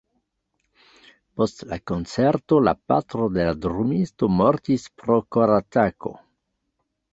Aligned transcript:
Post 1.41 1.61
la 1.73 1.77
koncerto, 1.91 2.59
la 2.69 2.73
patro 2.93 3.29
de 3.37 3.47
la 3.49 3.53
drumisto 3.67 4.33
mortis 4.41 4.89
pro 5.05 5.21
koratako. 5.39 6.17